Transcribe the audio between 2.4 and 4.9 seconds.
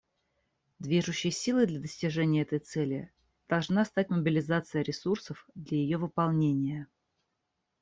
этой цели должна стать мобилизация